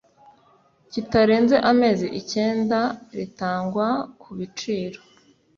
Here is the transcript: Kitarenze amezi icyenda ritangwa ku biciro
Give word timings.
Kitarenze 0.91 1.55
amezi 1.71 2.05
icyenda 2.19 2.79
ritangwa 3.17 3.87
ku 4.21 4.29
biciro 4.37 4.99